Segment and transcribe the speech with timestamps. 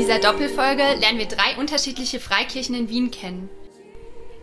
[0.00, 3.50] dieser Doppelfolge lernen wir drei unterschiedliche Freikirchen in Wien kennen.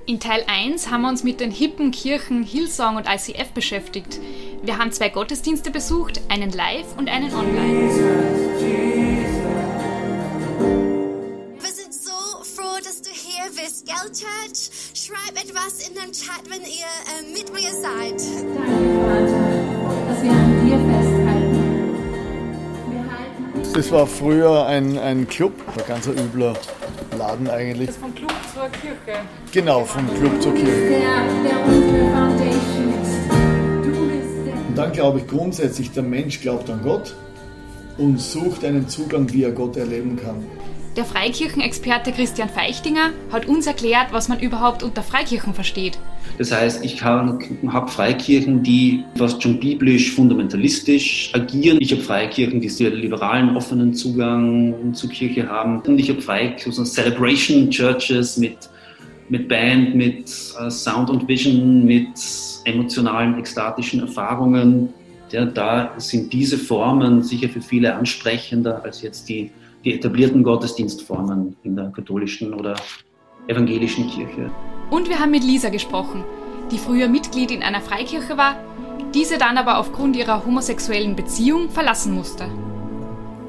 [0.06, 4.20] In Teil 1 haben wir uns mit den hippen Kirchen Hillsong und ICF beschäftigt.
[4.62, 7.90] Wir haben zwei Gottesdienste besucht, einen live und einen online.
[11.60, 12.12] Wir sind so
[12.44, 14.70] froh, dass du hier bist, gell, Church?
[14.94, 18.22] Schreib etwas in den Chat, wenn ihr äh, mit mir seid.
[18.56, 20.57] Danke, Vater, dass wir
[23.78, 26.56] Das war früher ein, ein Club, ein ganz übler
[27.16, 27.92] Laden eigentlich.
[27.92, 29.20] Vom Club zur Kirche.
[29.52, 30.96] Genau, vom Club zur Kirche.
[32.50, 32.68] ist.
[34.68, 37.16] Und dann glaube ich grundsätzlich, der Mensch glaubt an Gott
[38.00, 40.44] und sucht einen Zugang, wie er Gott erleben kann.
[40.98, 46.00] Der Freikirchenexperte Christian Feichtinger hat uns erklärt, was man überhaupt unter Freikirchen versteht.
[46.40, 47.38] Das heißt, ich habe
[47.88, 51.78] Freikirchen, die fast schon biblisch fundamentalistisch agieren.
[51.82, 55.82] Ich habe Freikirchen, die sehr liberalen, offenen Zugang zur Kirche haben.
[55.82, 58.58] Und ich habe Freikirchen, so Celebration Churches mit,
[59.30, 60.26] mit Band, mit
[60.60, 62.08] äh, Sound und Vision, mit
[62.66, 64.90] emotionalen, ekstatischen Erfahrungen.
[65.32, 69.52] Ja, da sind diese Formen sicher für viele ansprechender als jetzt die,
[69.84, 72.76] die etablierten Gottesdienstformen in der katholischen oder
[73.48, 74.50] evangelischen Kirche.
[74.90, 76.24] Und wir haben mit Lisa gesprochen,
[76.72, 78.56] die früher Mitglied in einer Freikirche war,
[79.14, 82.46] diese dann aber aufgrund ihrer homosexuellen Beziehung verlassen musste.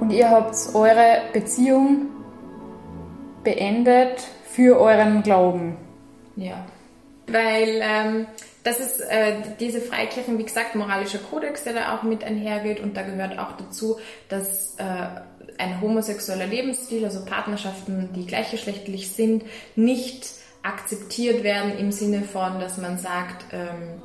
[0.00, 2.06] Und ihr habt eure Beziehung
[3.44, 5.76] beendet für euren Glauben.
[6.36, 6.64] Ja.
[7.26, 8.26] Weil ähm,
[8.68, 12.96] das ist äh, diese Freikirchen, wie gesagt, moralischer Kodex, der da auch mit einhergeht und
[12.96, 14.84] da gehört auch dazu, dass äh,
[15.56, 19.44] ein homosexueller Lebensstil, also Partnerschaften, die gleichgeschlechtlich sind,
[19.74, 20.28] nicht
[20.62, 24.02] akzeptiert werden im Sinne von, dass man sagt, ähm,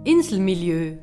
[0.03, 0.97] Inselmilieu.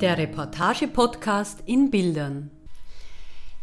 [0.00, 2.50] Der Reportage-Podcast in Bildern.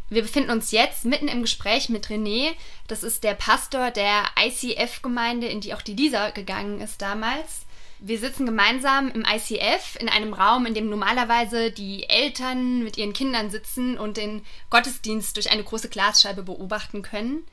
[0.10, 2.54] Wir befinden uns jetzt mitten im Gespräch mit René.
[2.88, 7.68] Das ist der Pastor der ICF-Gemeinde, in die auch die Lisa gegangen ist damals.
[8.00, 13.14] Wir sitzen gemeinsam im ICF in einem Raum, in dem normalerweise die Eltern mit ihren
[13.14, 14.42] Kindern sitzen und den
[14.72, 17.44] Gottesdienst durch eine große Glasscheibe beobachten können.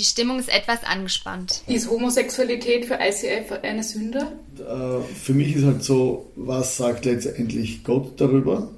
[0.00, 1.60] Die Stimmung ist etwas angespannt.
[1.66, 4.32] Ist Homosexualität für ICF eine Sünde?
[4.56, 8.70] Äh, Für mich ist halt so, was sagt letztendlich Gott darüber?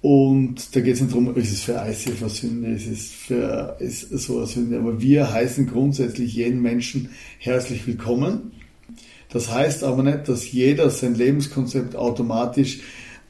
[0.00, 3.76] Und da geht es nicht darum, ist es für ICF eine Sünde, ist es für
[3.78, 4.78] ist so eine Sünde.
[4.78, 8.50] Aber wir heißen grundsätzlich jeden Menschen herzlich willkommen.
[9.28, 12.80] Das heißt aber nicht, dass jeder sein Lebenskonzept automatisch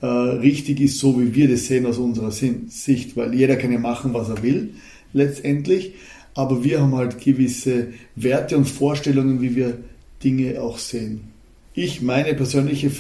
[0.01, 3.79] äh, richtig ist, so wie wir das sehen aus unserer Sicht, weil jeder kann ja
[3.79, 4.73] machen, was er will,
[5.13, 5.93] letztendlich.
[6.35, 9.79] Aber wir haben halt gewisse Werte und Vorstellungen, wie wir
[10.23, 11.33] Dinge auch sehen.
[11.75, 12.91] Ich, meine persönliche,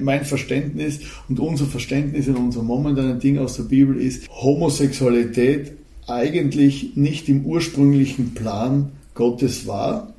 [0.00, 5.72] mein Verständnis und unser Verständnis in unserem momentanen Ding aus der Bibel ist, Homosexualität
[6.06, 10.12] eigentlich nicht im ursprünglichen Plan Gottes war,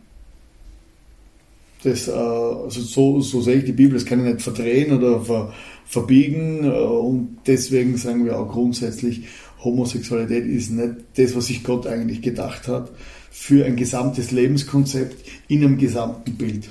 [1.84, 5.22] das, äh, also so, so sehe ich die Bibel, das kann ich nicht verdrehen oder
[5.22, 5.54] ver,
[5.86, 9.24] verbiegen äh, und deswegen sagen wir auch grundsätzlich,
[9.64, 12.90] Homosexualität ist nicht das, was sich Gott eigentlich gedacht hat
[13.32, 16.70] für ein gesamtes Lebenskonzept in einem gesamten Bild.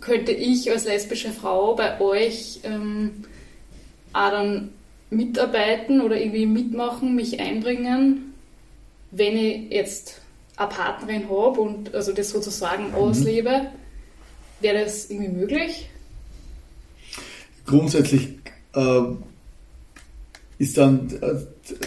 [0.00, 3.10] Könnte ich als lesbische Frau bei euch ähm,
[4.12, 4.70] auch dann
[5.10, 8.34] mitarbeiten oder irgendwie mitmachen, mich einbringen,
[9.10, 10.20] wenn ich jetzt
[10.56, 12.94] eine Partnerin habe und also das sozusagen mhm.
[12.94, 13.66] auslebe?
[14.60, 15.88] Wäre das irgendwie möglich?
[17.64, 18.38] Grundsätzlich
[18.74, 19.02] äh,
[20.58, 21.08] ist dann,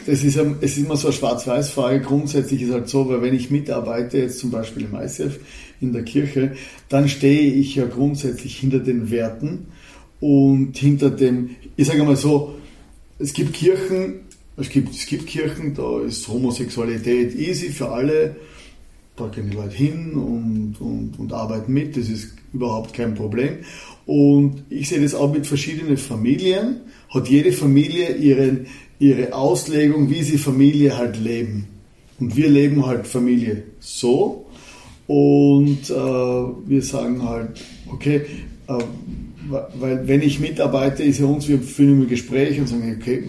[0.05, 1.99] das ist, es ist immer so eine Schwarz-Weiß-Frage.
[2.01, 5.39] Grundsätzlich ist halt so, weil wenn ich mitarbeite, jetzt zum Beispiel im ICF
[5.81, 6.55] in der Kirche,
[6.87, 9.67] dann stehe ich ja grundsätzlich hinter den Werten
[10.21, 12.55] und hinter dem, ich sage mal so,
[13.19, 14.21] es gibt Kirchen,
[14.55, 18.35] es gibt, es gibt Kirchen, da ist Homosexualität easy für alle,
[19.17, 23.57] da gehen die Leute hin und, und, und arbeiten mit, das ist überhaupt kein Problem.
[24.05, 26.81] Und ich sehe das auch mit verschiedenen Familien,
[27.11, 28.67] hat jede Familie ihren,
[28.99, 31.67] ihre Auslegung, wie sie Familie halt leben.
[32.19, 34.45] Und wir leben halt Familie so.
[35.07, 38.21] Und äh, wir sagen halt, okay,
[38.67, 38.73] äh,
[39.49, 43.23] weil wenn ich mitarbeite, ist ja uns, wir führen ein Gespräch und sagen, okay,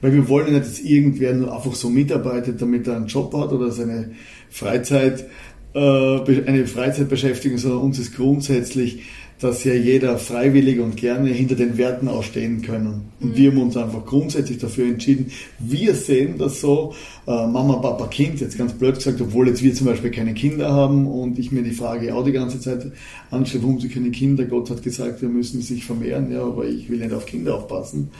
[0.00, 3.52] weil wir wollen nicht, dass irgendwer nur einfach so mitarbeitet, damit er einen Job hat
[3.52, 4.12] oder seine
[4.48, 5.26] Freizeit,
[5.74, 9.02] äh, eine Freizeitbeschäftigung, sondern uns ist grundsätzlich,
[9.40, 13.10] dass ja jeder freiwillig und gerne hinter den Werten auch stehen können.
[13.20, 13.36] Und mhm.
[13.36, 16.94] wir haben uns einfach grundsätzlich dafür entschieden, wir sehen das so,
[17.26, 20.72] äh, Mama, Papa, Kind, jetzt ganz blöd gesagt, obwohl jetzt wir zum Beispiel keine Kinder
[20.72, 22.90] haben und ich mir die Frage auch die ganze Zeit
[23.30, 26.90] anstelle, warum sie keine Kinder, Gott hat gesagt, wir müssen sich vermehren, ja, aber ich
[26.90, 28.10] will nicht auf Kinder aufpassen.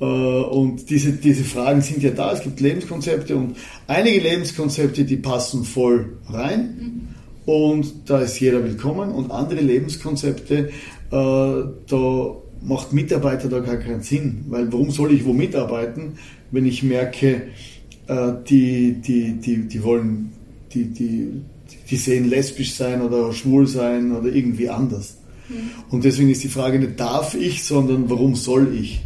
[0.00, 2.32] Äh, und diese, diese Fragen sind ja da.
[2.32, 3.56] Es gibt Lebenskonzepte und
[3.86, 6.60] einige Lebenskonzepte, die passen voll rein.
[6.60, 7.19] Mhm.
[7.50, 9.10] Und da ist jeder willkommen.
[9.10, 10.70] Und andere Lebenskonzepte, äh,
[11.10, 14.44] da macht Mitarbeiter da gar keinen Sinn.
[14.50, 16.16] Weil warum soll ich wo mitarbeiten,
[16.52, 17.48] wenn ich merke,
[18.06, 20.30] äh, die, die, die, die wollen,
[20.72, 21.42] die, die,
[21.90, 25.16] die sehen lesbisch sein oder schwul sein oder irgendwie anders.
[25.48, 25.70] Mhm.
[25.90, 29.00] Und deswegen ist die Frage nicht darf ich, sondern warum soll ich?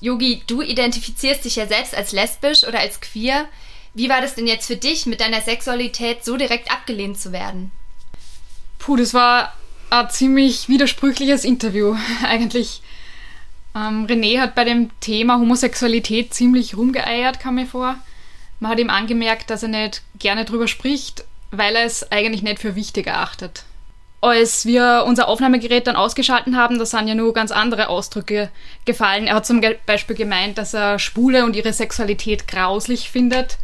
[0.00, 3.46] Yogi, du identifizierst dich ja selbst als lesbisch oder als queer.
[3.94, 7.70] Wie war das denn jetzt für dich, mit deiner Sexualität so direkt abgelehnt zu werden?
[8.78, 9.54] Puh, das war
[9.90, 11.96] ein ziemlich widersprüchliches Interview.
[12.24, 12.82] Eigentlich.
[13.74, 17.96] Ähm, René hat bei dem Thema Homosexualität ziemlich rumgeeiert, kam mir vor.
[18.60, 22.60] Man hat ihm angemerkt, dass er nicht gerne drüber spricht, weil er es eigentlich nicht
[22.60, 23.64] für wichtig erachtet
[24.24, 28.50] als wir unser Aufnahmegerät dann ausgeschalten haben, da sind ja nur ganz andere Ausdrücke
[28.86, 29.26] gefallen.
[29.26, 33.58] Er hat zum Beispiel gemeint, dass er Schwule und ihre Sexualität grauslich findet.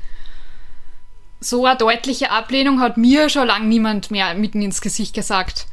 [1.42, 5.66] So eine deutliche Ablehnung hat mir schon lange niemand mehr mitten ins Gesicht gesagt.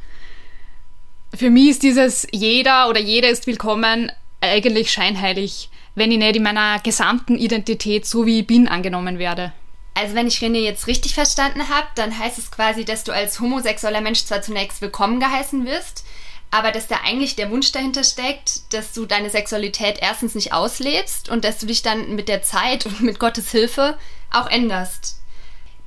[1.34, 4.10] Für mich ist dieses jeder oder jeder ist willkommen
[4.40, 9.52] eigentlich scheinheilig, wenn ich nicht in meiner gesamten Identität so wie ich bin angenommen werde.
[9.92, 13.38] Also wenn ich René jetzt richtig verstanden habe, dann heißt es quasi, dass du als
[13.38, 16.06] homosexueller Mensch zwar zunächst willkommen geheißen wirst,
[16.50, 21.28] aber dass da eigentlich der Wunsch dahinter steckt, dass du deine Sexualität erstens nicht auslebst
[21.28, 23.98] und dass du dich dann mit der Zeit und mit Gottes Hilfe
[24.32, 25.17] auch änderst.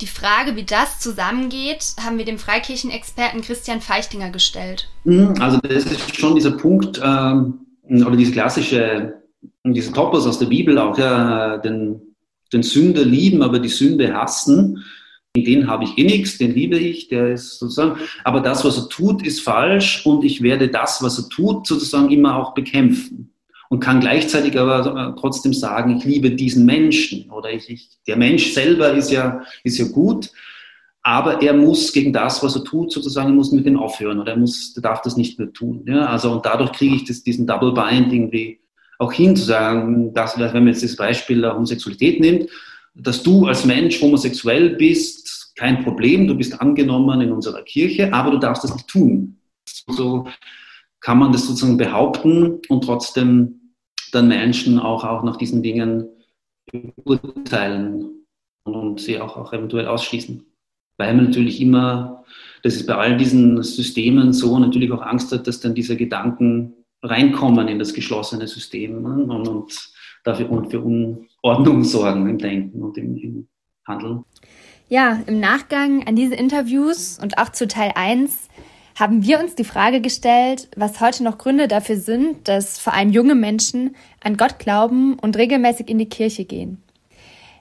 [0.02, 4.90] Die Frage, wie das zusammengeht, haben wir dem Freikirchenexperten Christian Feichtinger gestellt.
[5.04, 9.22] Mhm, also das ist schon dieser Punkt, ähm, oder diese klassische,
[9.64, 12.02] dieser Topos aus der Bibel auch, ja, den
[12.54, 14.84] den Sünder lieben, aber die Sünde hassen.
[15.36, 18.90] Den habe ich eh nichts, den liebe ich, der ist sozusagen, aber das, was er
[18.90, 23.31] tut, ist falsch und ich werde das, was er tut, sozusagen immer auch bekämpfen
[23.72, 28.52] und kann gleichzeitig aber trotzdem sagen, ich liebe diesen Menschen oder ich, ich, der Mensch
[28.52, 30.30] selber ist ja, ist ja gut,
[31.04, 34.38] aber er muss gegen das, was er tut, sozusagen, muss mit dem aufhören oder er
[34.38, 35.86] muss, er darf das nicht mehr tun.
[35.88, 36.08] Ja?
[36.08, 38.60] Also und dadurch kriege ich das, diesen Double Bind irgendwie
[39.00, 42.50] auch hinzusagen, dass, wenn man jetzt das Beispiel der Homosexualität nimmt,
[42.94, 48.32] dass du als Mensch homosexuell bist, kein Problem, du bist angenommen in unserer Kirche, aber
[48.32, 49.38] du darfst das nicht tun.
[49.88, 50.28] So
[51.00, 53.61] kann man das sozusagen behaupten und trotzdem
[54.12, 56.08] dann Menschen auch, auch nach diesen Dingen
[57.04, 58.26] urteilen
[58.64, 60.46] und sie auch, auch eventuell ausschließen.
[60.98, 62.24] Weil man natürlich immer,
[62.64, 66.74] das ist bei all diesen Systemen so, natürlich auch Angst hat, dass dann diese Gedanken
[67.02, 69.34] reinkommen in das geschlossene System ne?
[69.34, 69.90] und, und,
[70.24, 73.48] dafür und für Unordnung sorgen im Denken und im, im
[73.88, 74.24] Handeln.
[74.88, 78.50] Ja, im Nachgang an diese Interviews und auch zu Teil 1
[79.00, 83.12] haben wir uns die Frage gestellt, was heute noch Gründe dafür sind, dass vor allem
[83.12, 86.82] junge Menschen an Gott glauben und regelmäßig in die Kirche gehen.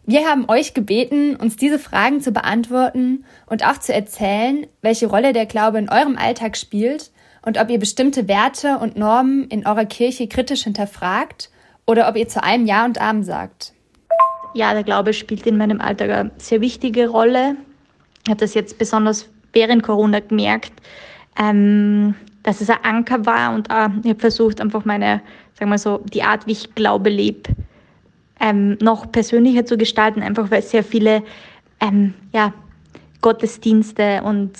[0.06, 5.32] Wir haben euch gebeten, uns diese Fragen zu beantworten und auch zu erzählen, welche Rolle
[5.32, 9.84] der Glaube in eurem Alltag spielt und ob ihr bestimmte Werte und Normen in eurer
[9.84, 11.50] Kirche kritisch hinterfragt
[11.86, 13.72] oder ob ihr zu allem Ja und Amen sagt.
[14.54, 17.56] Ja, der Glaube spielt in meinem Alltag eine sehr wichtige Rolle.
[18.24, 20.72] Ich habe das jetzt besonders während Corona gemerkt,
[21.38, 25.20] ähm, dass es ein Anker war und auch, ich habe versucht, einfach meine,
[25.54, 27.50] sagen wir so, die Art, wie ich Glaube lebe,
[28.40, 31.22] ähm, noch persönlicher zu gestalten, einfach weil sehr viele
[31.80, 32.52] ähm, ja,
[33.20, 34.52] Gottesdienste und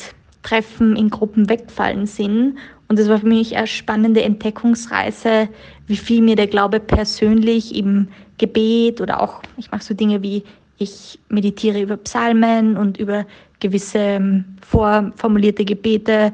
[0.43, 2.59] Treffen in Gruppen wegfallen sind.
[2.89, 5.49] Und das war für mich eine spannende Entdeckungsreise,
[5.87, 8.09] wie viel mir der Glaube persönlich im
[8.39, 10.45] Gebet oder auch, ich mache so Dinge wie,
[10.79, 13.27] ich meditiere über Psalmen und über
[13.61, 16.33] gewisse ähm, vorformulierte Gebete,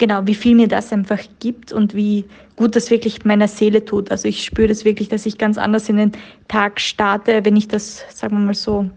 [0.00, 2.24] genau, wie viel mir das einfach gibt und wie
[2.56, 4.10] gut das wirklich meiner Seele tut.
[4.10, 6.12] Also ich spüre das wirklich, dass ich ganz anders in den
[6.48, 8.90] Tag starte, wenn ich das, sagen wir mal so,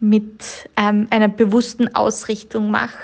[0.00, 2.96] mit ähm, einer bewussten Ausrichtung mache.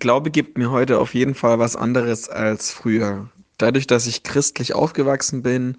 [0.00, 3.28] Glaube gibt mir heute auf jeden Fall was anderes als früher.
[3.58, 5.76] Dadurch, dass ich christlich aufgewachsen bin,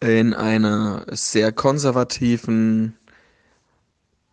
[0.00, 2.94] in einer sehr konservativen,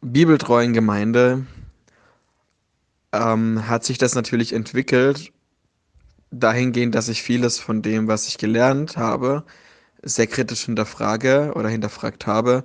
[0.02, 1.46] bibeltreuen Gemeinde,
[3.14, 5.32] ähm, hat sich das natürlich entwickelt
[6.40, 9.44] dahingehend, dass ich vieles von dem, was ich gelernt habe,
[10.02, 12.64] sehr kritisch hinterfrage oder hinterfragt habe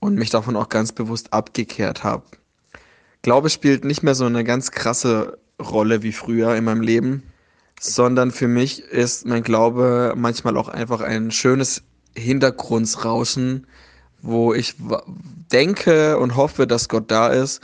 [0.00, 2.24] und mich davon auch ganz bewusst abgekehrt habe.
[3.22, 7.22] Glaube spielt nicht mehr so eine ganz krasse Rolle wie früher in meinem Leben,
[7.80, 11.82] sondern für mich ist mein Glaube manchmal auch einfach ein schönes
[12.16, 13.66] Hintergrundsrauschen,
[14.20, 14.74] wo ich
[15.52, 17.60] denke und hoffe, dass Gott da ist.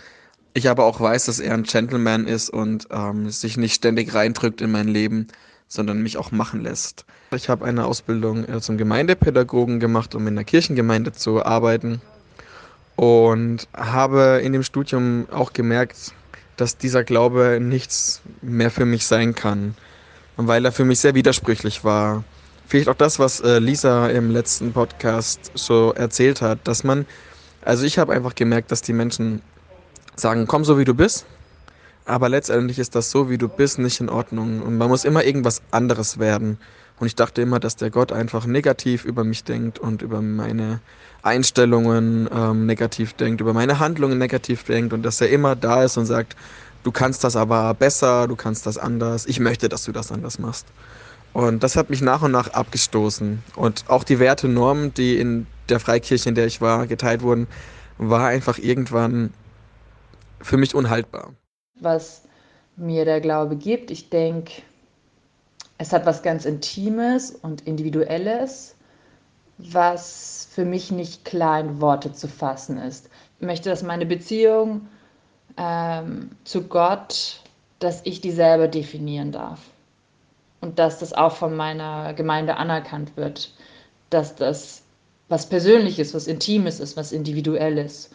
[0.54, 4.60] Ich aber auch weiß, dass er ein Gentleman ist und ähm, sich nicht ständig reindrückt
[4.60, 5.28] in mein Leben,
[5.68, 7.04] sondern mich auch machen lässt.
[7.30, 12.00] Ich habe eine Ausbildung äh, zum Gemeindepädagogen gemacht, um in der Kirchengemeinde zu arbeiten
[12.96, 16.12] und habe in dem Studium auch gemerkt,
[16.56, 19.76] dass dieser Glaube nichts mehr für mich sein kann,
[20.36, 22.24] weil er für mich sehr widersprüchlich war.
[22.66, 27.06] Vielleicht auch das, was äh, Lisa im letzten Podcast so erzählt hat, dass man,
[27.62, 29.42] also ich habe einfach gemerkt, dass die Menschen
[30.16, 31.24] sagen, komm so wie du bist,
[32.08, 35.24] aber letztendlich ist das so, wie du bist, nicht in Ordnung und man muss immer
[35.24, 36.58] irgendwas anderes werden.
[36.98, 40.80] Und ich dachte immer, dass der Gott einfach negativ über mich denkt und über meine
[41.22, 45.96] Einstellungen ähm, negativ denkt, über meine Handlungen negativ denkt und dass er immer da ist
[45.96, 46.34] und sagt,
[46.82, 50.38] du kannst das aber besser, du kannst das anders, ich möchte, dass du das anders
[50.38, 50.66] machst.
[51.32, 53.42] Und das hat mich nach und nach abgestoßen.
[53.54, 57.46] Und auch die Werte, Normen, die in der Freikirche, in der ich war, geteilt wurden,
[57.98, 59.32] war einfach irgendwann
[60.40, 61.32] für mich unhaltbar.
[61.80, 62.22] Was
[62.76, 64.62] mir der Glaube gibt, ich denke,
[65.78, 68.74] es hat was ganz Intimes und Individuelles,
[69.58, 73.10] was für mich nicht klar in Worte zu fassen ist.
[73.40, 74.88] Ich möchte, dass meine Beziehung
[75.56, 77.40] ähm, zu Gott,
[77.78, 79.60] dass ich die selber definieren darf.
[80.60, 83.52] Und dass das auch von meiner Gemeinde anerkannt wird,
[84.10, 84.82] dass das
[85.28, 88.10] was Persönliches, was Intimes ist, was Individuelles.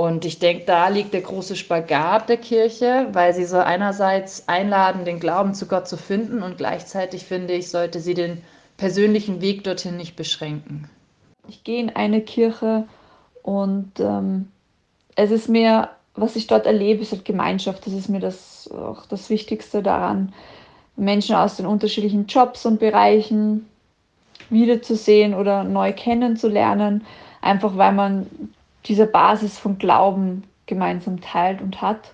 [0.00, 5.04] Und ich denke, da liegt der große Spagat der Kirche, weil sie so einerseits einladen,
[5.04, 8.42] den Glauben zu Gott zu finden und gleichzeitig finde ich, sollte sie den
[8.78, 10.88] persönlichen Weg dorthin nicht beschränken.
[11.48, 12.88] Ich gehe in eine Kirche
[13.42, 14.48] und ähm,
[15.16, 17.84] es ist mir, was ich dort erlebe, ist halt Gemeinschaft.
[17.84, 20.32] Das ist mir das auch das Wichtigste daran,
[20.96, 23.68] Menschen aus den unterschiedlichen Jobs und Bereichen
[24.48, 27.04] wiederzusehen oder neu kennenzulernen,
[27.42, 28.54] einfach weil man
[28.86, 32.12] diese Basis von Glauben gemeinsam teilt und hat.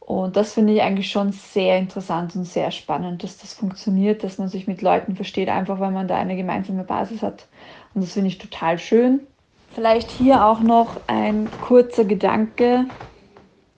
[0.00, 4.38] Und das finde ich eigentlich schon sehr interessant und sehr spannend, dass das funktioniert, dass
[4.38, 7.46] man sich mit Leuten versteht, einfach weil man da eine gemeinsame Basis hat.
[7.94, 9.20] Und das finde ich total schön.
[9.74, 12.86] Vielleicht hier auch noch ein kurzer Gedanke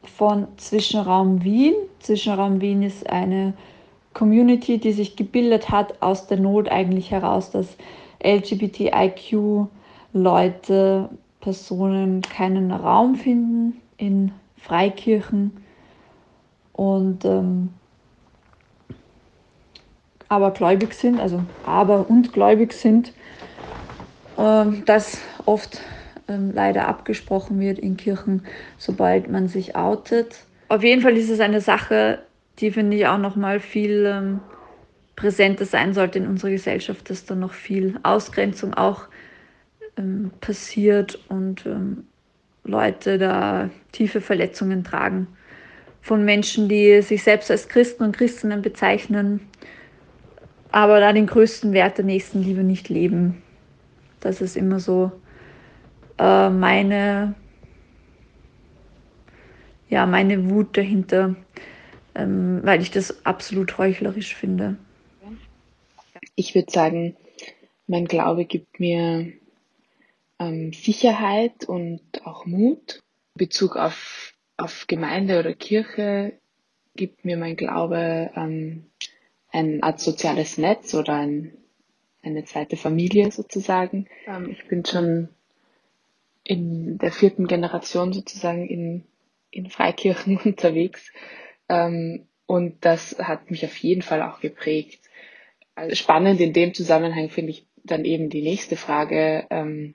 [0.04, 1.74] von Zwischenraum Wien.
[1.98, 3.54] Zwischenraum Wien ist eine
[4.14, 7.76] Community, die sich gebildet hat aus der Not eigentlich heraus, dass
[8.22, 9.68] LGBTIQ-Leute
[11.40, 15.52] Personen keinen Raum finden in Freikirchen
[16.73, 17.70] und ähm,
[20.28, 23.12] aber gläubig sind, also aber und gläubig sind,
[24.38, 25.80] ähm, das oft
[26.28, 28.44] ähm, leider abgesprochen wird in Kirchen,
[28.78, 30.44] sobald man sich outet.
[30.68, 32.20] Auf jeden Fall ist es eine Sache,
[32.61, 34.40] die finde ich auch noch mal viel ähm,
[35.16, 39.09] präsenter sein sollte in unserer Gesellschaft, dass da noch viel Ausgrenzung auch
[40.00, 42.04] ähm, passiert und ähm,
[42.64, 45.26] Leute da tiefe Verletzungen tragen
[46.02, 49.40] von Menschen, die sich selbst als Christen und Christinnen bezeichnen,
[50.71, 53.42] aber da den größten Wert der Nächstenliebe nicht leben.
[54.21, 55.12] Das ist immer so
[56.19, 57.35] äh, meine,
[59.88, 61.35] ja, meine Wut dahinter,
[62.14, 64.76] ähm, weil ich das absolut heuchlerisch finde.
[66.37, 67.16] Ich würde sagen,
[67.87, 69.33] mein Glaube gibt mir
[70.40, 73.00] ähm, Sicherheit und auch Mut.
[73.35, 76.32] In Bezug auf, auf Gemeinde oder Kirche
[76.97, 78.87] gibt mir mein Glaube ähm,
[79.52, 81.52] eine Art soziales Netz oder ein,
[82.23, 84.09] eine zweite Familie sozusagen.
[84.26, 85.28] Ähm, ich bin schon
[86.42, 89.04] in der vierten Generation sozusagen in,
[89.50, 91.12] in Freikirchen unterwegs.
[91.68, 95.00] Ähm, und das hat mich auf jeden Fall auch geprägt.
[95.76, 99.94] Also spannend in dem Zusammenhang finde ich dann eben die nächste Frage, ähm,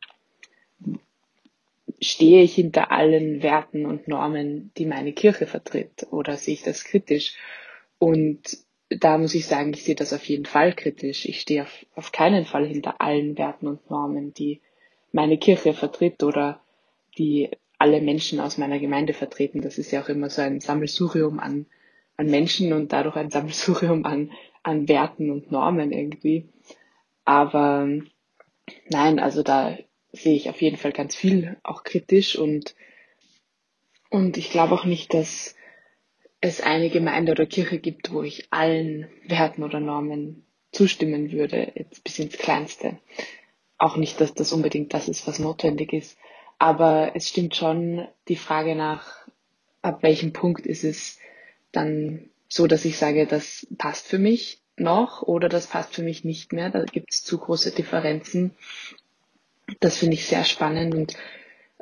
[2.02, 6.84] stehe ich hinter allen Werten und Normen, die meine Kirche vertritt, oder sehe ich das
[6.84, 7.36] kritisch?
[7.98, 8.58] Und
[8.90, 11.26] da muss ich sagen, ich sehe das auf jeden Fall kritisch.
[11.26, 14.62] Ich stehe auf, auf keinen Fall hinter allen Werten und Normen, die
[15.12, 16.62] meine Kirche vertritt oder
[17.18, 19.62] die alle Menschen aus meiner Gemeinde vertreten.
[19.62, 21.66] Das ist ja auch immer so ein Sammelsurium an,
[22.18, 24.32] an Menschen und dadurch ein Sammelsurium an,
[24.64, 26.46] an Werten und Normen irgendwie.
[27.24, 27.88] Aber
[28.90, 29.78] nein, also da
[30.16, 32.76] sehe ich auf jeden Fall ganz viel auch kritisch und,
[34.10, 35.56] und ich glaube auch nicht, dass
[36.42, 42.04] es eine Gemeinde oder Kirche gibt, wo ich allen Werten oder Normen zustimmen würde, jetzt
[42.04, 43.00] bis ins Kleinste.
[43.78, 46.18] Auch nicht, dass das unbedingt das ist, was notwendig ist.
[46.60, 49.28] Aber es stimmt schon die Frage nach,
[49.82, 51.20] ab welchem Punkt ist es
[51.72, 56.24] dann so, dass ich sage, das passt für mich noch oder das passt für mich
[56.24, 56.70] nicht mehr.
[56.70, 58.56] Da gibt es zu große Differenzen.
[59.80, 61.18] Das finde ich sehr spannend und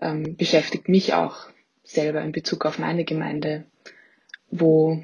[0.01, 1.47] ähm, beschäftigt mich auch
[1.83, 3.65] selber in Bezug auf meine Gemeinde.
[4.49, 5.03] Wo,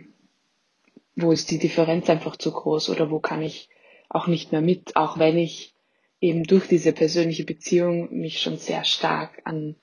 [1.15, 3.69] wo ist die Differenz einfach zu groß oder wo kann ich
[4.09, 5.73] auch nicht mehr mit, auch wenn ich
[6.21, 9.75] eben durch diese persönliche Beziehung mich schon sehr stark an,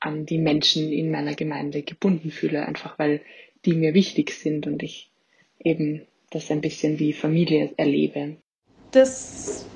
[0.00, 3.20] an die Menschen in meiner Gemeinde gebunden fühle, einfach weil
[3.64, 5.10] die mir wichtig sind und ich
[5.58, 8.36] eben das ein bisschen wie Familie erlebe.
[8.92, 9.66] Das,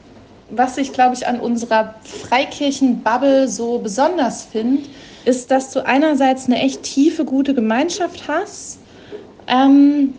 [0.52, 4.82] was ich glaube ich an unserer Freikirchenbubble so besonders finde,
[5.24, 8.78] ist, dass du einerseits eine echt tiefe, gute Gemeinschaft hast
[9.46, 10.14] ähm,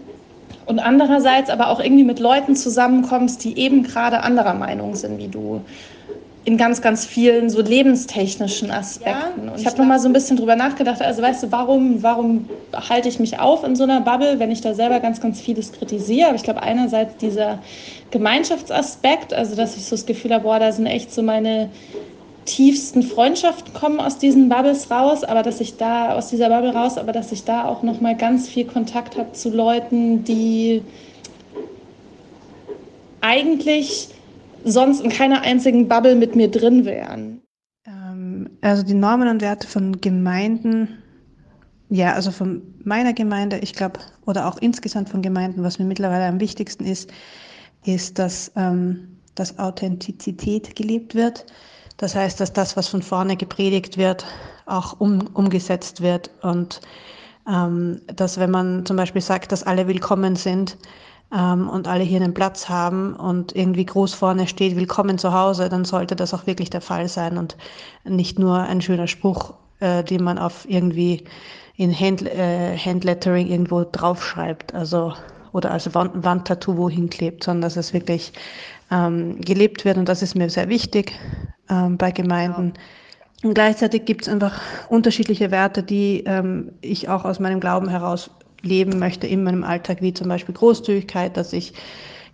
[0.66, 5.28] und andererseits aber auch irgendwie mit Leuten zusammenkommst, die eben gerade anderer Meinung sind wie
[5.28, 5.62] du
[6.45, 9.45] in ganz, ganz vielen so lebenstechnischen Aspekten.
[9.45, 11.01] Ja, und ich habe noch mal so ein bisschen drüber nachgedacht.
[11.01, 14.60] Also weißt du, warum, warum halte ich mich auf in so einer Bubble, wenn ich
[14.60, 16.27] da selber ganz, ganz vieles kritisiere?
[16.27, 17.60] Aber ich glaube einerseits dieser
[18.12, 21.69] Gemeinschaftsaspekt, also dass ich so das Gefühl habe, boah, da sind echt so meine
[22.45, 26.97] tiefsten Freundschaften kommen aus diesen Bubbles raus, aber dass ich da aus dieser Bubble raus,
[26.97, 30.82] aber dass ich da auch noch mal ganz viel Kontakt habe zu Leuten, die
[33.21, 34.10] eigentlich
[34.65, 37.41] sonst in keiner einzigen Bubble mit mir drin wären.
[37.86, 40.99] Ähm, also die Normen und Werte von Gemeinden,
[41.89, 46.26] ja, also von meiner Gemeinde, ich glaube, oder auch insgesamt von Gemeinden, was mir mittlerweile
[46.26, 47.12] am wichtigsten ist,
[47.86, 51.45] ist, dass, ähm, dass Authentizität gelebt wird.
[51.97, 54.26] Das heißt, dass das, was von vorne gepredigt wird,
[54.65, 56.82] auch um, umgesetzt wird und
[57.47, 60.78] ähm, dass wenn man zum Beispiel sagt, dass alle willkommen sind,
[61.34, 65.69] ähm, und alle hier einen Platz haben und irgendwie groß vorne steht, willkommen zu Hause,
[65.69, 67.58] dann sollte das auch wirklich der Fall sein und
[68.04, 71.24] nicht nur ein schöner Spruch, äh, den man auf irgendwie
[71.76, 75.13] in Hand, äh, Handlettering irgendwo draufschreibt, also
[75.52, 78.34] oder als Wand, Wandtattoo wohin klebt, sondern dass es wirklich
[78.91, 81.13] ähm, gelebt wird und das ist mir sehr wichtig
[81.69, 82.74] ähm, bei Gemeinden.
[83.43, 88.30] Und gleichzeitig gibt es einfach unterschiedliche Werte, die ähm, ich auch aus meinem Glauben heraus
[88.63, 91.73] leben möchte in meinem Alltag, wie zum Beispiel Großzügigkeit, dass ich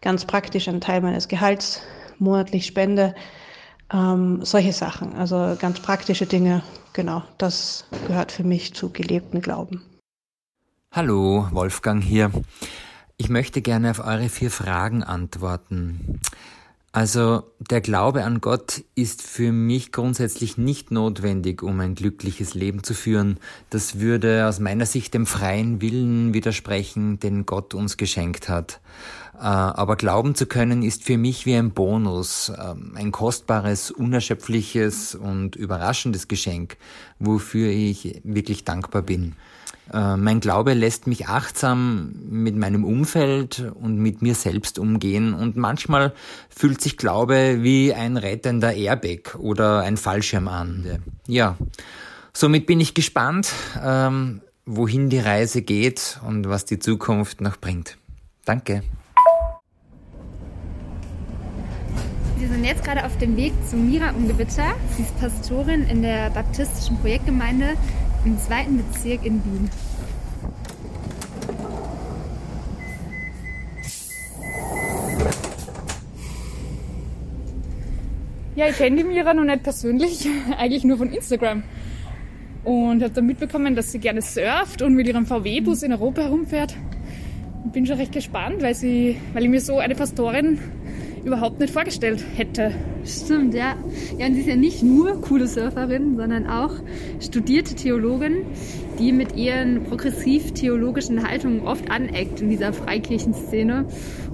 [0.02, 1.82] ganz praktisch einen Teil meines Gehalts
[2.20, 3.16] monatlich spende.
[3.92, 6.62] Ähm, solche Sachen, also ganz praktische Dinge,
[6.94, 9.82] genau, das gehört für mich zu gelebten Glauben.
[10.92, 12.32] Hallo, Wolfgang hier.
[13.18, 16.20] Ich möchte gerne auf eure vier Fragen antworten.
[16.92, 22.84] Also der Glaube an Gott ist für mich grundsätzlich nicht notwendig, um ein glückliches Leben
[22.84, 23.40] zu führen.
[23.70, 28.82] Das würde aus meiner Sicht dem freien Willen widersprechen, den Gott uns geschenkt hat.
[29.36, 35.14] Äh, aber glauben zu können ist für mich wie ein Bonus, ähm, ein kostbares, unerschöpfliches
[35.14, 36.78] und überraschendes Geschenk,
[37.20, 39.36] wofür ich wirklich dankbar bin.
[39.94, 45.56] Äh, mein Glaube lässt mich achtsam mit meinem Umfeld und mit mir selbst umgehen und
[45.56, 46.14] manchmal
[46.50, 51.02] fühlt sich Glaube wie ein rettender Airbag oder ein Fallschirm an.
[51.28, 51.58] Ja,
[52.34, 53.52] somit bin ich gespannt,
[53.84, 57.98] ähm, wohin die Reise geht und was die Zukunft noch bringt.
[58.46, 58.84] Danke.
[62.38, 64.74] Wir sind jetzt gerade auf dem Weg zum Mira-Ungewitter.
[64.96, 67.76] Sie ist Pastorin in der baptistischen Projektgemeinde
[68.26, 69.70] im zweiten Bezirk in Wien.
[78.56, 80.28] Ja, ich kenne die Mira noch nicht persönlich,
[80.58, 81.64] eigentlich nur von Instagram.
[82.66, 86.76] Und habe dann mitbekommen, dass sie gerne surft und mit ihrem VW-Bus in Europa herumfährt.
[87.72, 90.60] bin schon recht gespannt, weil, sie, weil ich mir so eine Pastorin
[91.24, 92.72] überhaupt nicht vorgestellt hätte.
[93.06, 93.76] Stimmt, ja.
[94.18, 96.74] Ja, und sie ist ja nicht nur coole Surferin, sondern auch
[97.20, 98.46] studierte Theologin,
[98.98, 103.86] die mit ihren progressiv-theologischen Haltungen oft aneckt in dieser Freikirchenszene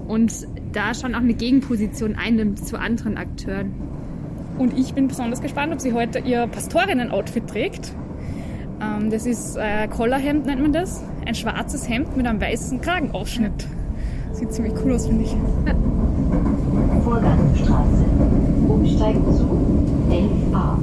[0.07, 3.73] und da schon auch eine Gegenposition einnimmt zu anderen Akteuren.
[4.57, 7.93] Und ich bin besonders gespannt, ob sie heute ihr Pastorinnen-Outfit trägt.
[8.81, 11.03] Ähm, das ist äh, Collarhemd, nennt man das.
[11.25, 13.67] Ein schwarzes Hemd mit einem weißen Kragenausschnitt.
[14.31, 15.35] Sieht ziemlich cool aus, finde ich.
[17.05, 18.05] Vorgangsstraße.
[18.67, 19.45] Umsteigen zu
[20.09, 20.79] 11a.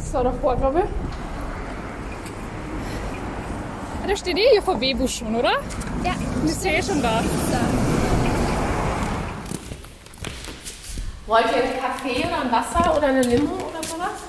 [0.00, 0.84] So, davor, glaube ich.
[4.02, 5.52] Ah, Da steht eh hier VW-Bus schon, oder?
[6.02, 6.14] Ja.
[6.46, 7.22] Ich sehe schon da.
[11.26, 14.24] Wollt ihr einen Kaffee oder ein Wasser oder eine Limo oder sowas?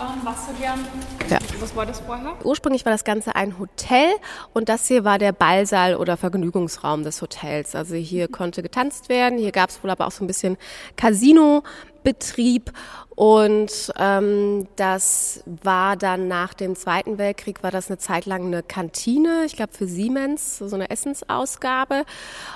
[0.00, 0.86] Ähm, Wasser gern.
[1.28, 1.38] Ja.
[1.60, 2.34] Was war das vorher?
[2.42, 4.08] Ursprünglich war das Ganze ein Hotel
[4.54, 7.74] und das hier war der Ballsaal oder Vergnügungsraum des Hotels.
[7.74, 10.56] Also hier konnte getanzt werden, hier gab es wohl aber auch so ein bisschen
[10.96, 12.72] Casino-Betrieb
[13.20, 18.62] und ähm, das war dann nach dem Zweiten Weltkrieg, war das eine Zeit lang eine
[18.62, 22.06] Kantine, ich glaube für Siemens, so eine Essensausgabe.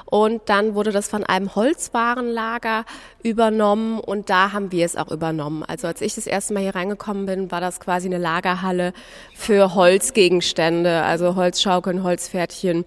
[0.06, 2.86] Und dann wurde das von einem Holzwarenlager
[3.22, 5.64] übernommen und da haben wir es auch übernommen.
[5.64, 8.92] Also als ich das erste Mal hier reingekommen bin, war das quasi eine Lagerhalle
[9.34, 12.84] für Holzgegenstände, also Holzschaukeln, Holzpferdchen,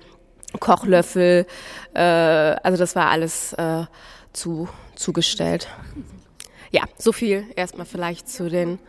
[0.59, 1.45] Kochlöffel.
[1.93, 3.85] Äh, also das war alles äh,
[4.33, 5.67] zu, zugestellt
[6.71, 8.79] ja, so viel erstmal vielleicht zu den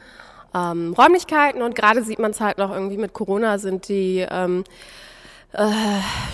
[0.54, 1.62] ähm, Räumlichkeiten.
[1.62, 4.64] Und gerade sieht man es halt noch irgendwie mit Corona sind die ähm, äh,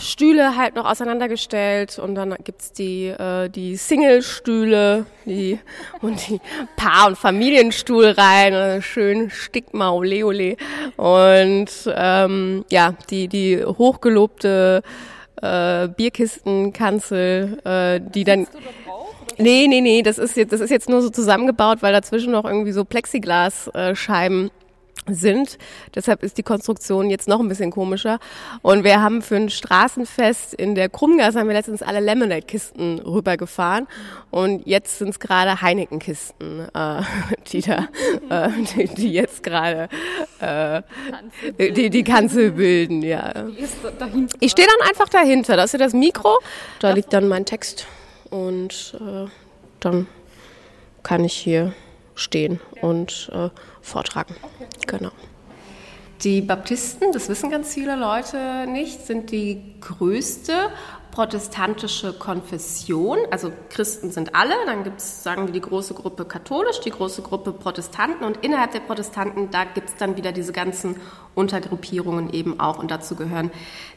[0.00, 5.61] Stühle halt noch auseinandergestellt und dann gibt's die, äh, die Single-Stühle die,
[6.00, 6.40] und die
[6.77, 10.57] Paar- und Familienstuhlreihen, äh, schön Stigma, ole ole.
[10.96, 14.83] Und ähm, ja, die, die hochgelobte
[15.40, 18.48] äh, Bierkistenkanzel, äh, die dann...
[19.38, 22.44] Nee, nee, nee, das ist jetzt, das ist jetzt nur so zusammengebaut, weil dazwischen noch
[22.44, 24.50] irgendwie so Plexiglasscheiben
[25.07, 25.59] sind.
[25.94, 28.18] Deshalb ist die Konstruktion jetzt noch ein bisschen komischer.
[28.62, 33.87] Und wir haben für ein Straßenfest in der Krummgasse haben wir letztens alle Lemonade-Kisten rübergefahren.
[34.30, 37.02] Und jetzt sind es gerade Heineken-Kisten, äh,
[37.52, 37.88] die da,
[38.30, 39.88] äh, die, die jetzt gerade
[40.40, 40.83] äh,
[41.59, 43.33] die, die Kanzel bilden, ja.
[44.40, 45.57] Ich stehe dann einfach dahinter.
[45.57, 46.38] Das ist ja das Mikro.
[46.80, 47.87] Da liegt dann mein Text
[48.30, 49.28] und äh,
[49.80, 50.07] dann
[51.02, 51.74] kann ich hier
[52.14, 53.49] stehen und äh,
[53.81, 54.35] vortragen.
[54.87, 55.11] Genau.
[56.23, 60.53] Die Baptisten, das wissen ganz viele Leute nicht, sind die größte
[61.11, 63.18] protestantische Konfession.
[63.31, 67.23] Also Christen sind alle, dann gibt es, sagen wir, die große Gruppe katholisch, die große
[67.23, 70.97] Gruppe Protestanten und innerhalb der Protestanten, da gibt es dann wieder diese ganzen
[71.35, 73.51] Untergruppierungen eben auch und dazu gehören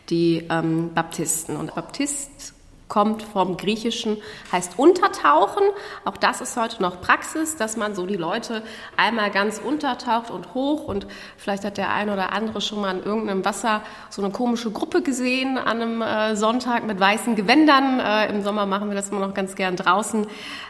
[0.09, 1.55] die ähm, Baptisten.
[1.55, 2.53] Und Baptist
[2.87, 4.17] kommt vom Griechischen,
[4.51, 5.63] heißt untertauchen.
[6.05, 8.63] Auch das ist heute noch Praxis, dass man so die Leute
[8.95, 13.03] einmal ganz untertaucht und hoch und vielleicht hat der eine oder andere schon mal in
[13.03, 17.99] irgendeinem Wasser so eine komische Gruppe gesehen an einem äh, Sonntag mit weißen Gewändern.
[17.99, 20.27] Äh, Im Sommer machen wir das immer noch ganz gern draußen.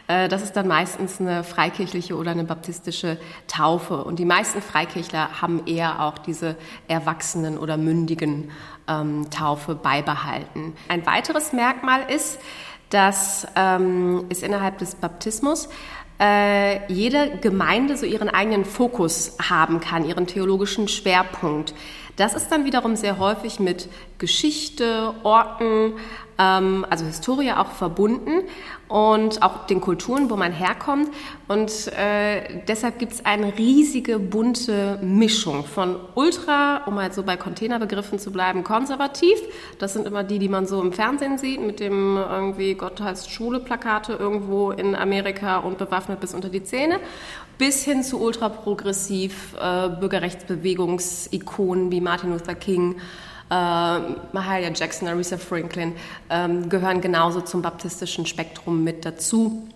[0.08, 4.04] Äh, das ist dann meistens eine freikirchliche oder eine baptistische Taufe.
[4.04, 6.56] Und die meisten Freikirchler haben eher auch diese
[6.88, 8.50] erwachsenen oder mündigen
[8.88, 10.74] ähm, Taufe beibehalten.
[10.88, 12.38] Ein weiteres Merkmal ist,
[12.90, 15.68] dass ähm, es innerhalb des Baptismus
[16.20, 21.74] äh, jede Gemeinde so ihren eigenen Fokus haben kann, ihren theologischen Schwerpunkt.
[22.16, 25.92] Das ist dann wiederum sehr häufig mit Geschichte, Orten,
[26.38, 28.42] ähm, also Historie auch verbunden
[28.88, 31.08] und auch den Kulturen, wo man herkommt.
[31.48, 37.36] Und äh, deshalb gibt es eine riesige bunte Mischung von Ultra, um halt so bei
[37.36, 39.38] Containerbegriffen zu bleiben, konservativ.
[39.78, 43.30] Das sind immer die, die man so im Fernsehen sieht, mit dem irgendwie Gott heißt
[43.30, 46.98] Schule Plakate irgendwo in Amerika und bewaffnet bis unter die Zähne
[47.58, 53.00] bis hin zu ultraprogressiv äh, Bürgerrechtsbewegungsikonen wie Martin Luther King,
[53.50, 55.94] Mahalia Jackson, Aretha Franklin
[56.30, 59.68] ähm, gehören genauso zum baptistischen Spektrum mit dazu.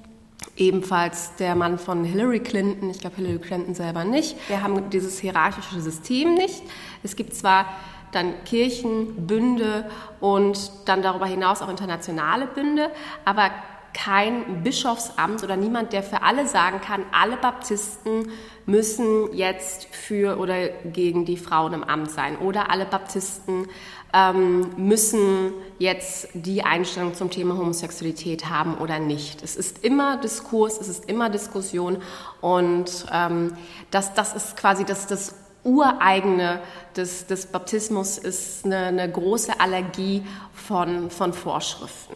[0.57, 4.37] Ebenfalls der Mann von Hillary Clinton, ich glaube Hillary Clinton selber nicht.
[4.49, 6.63] Wir haben dieses hierarchische System nicht.
[7.03, 7.67] Es gibt zwar
[8.13, 9.89] dann Kirchen, Bünde
[10.21, 12.91] und dann darüber hinaus auch internationale Bünde,
[13.25, 13.51] aber
[13.95, 18.31] kein Bischofsamt oder niemand, der für alle sagen kann, alle Baptisten
[18.67, 23.69] müssen jetzt für oder gegen die Frauen im Amt sein oder alle Baptisten
[24.13, 29.43] ähm, müssen jetzt die Einstellung zum Thema Homosexualität haben oder nicht.
[29.43, 31.99] Es ist immer Diskurs, es ist immer Diskussion
[32.41, 33.57] und ähm,
[33.91, 36.61] das, das ist quasi das, das Ureigene
[36.97, 40.23] des, des Baptismus ist eine, eine große Allergie
[40.53, 42.15] von, von Vorschriften.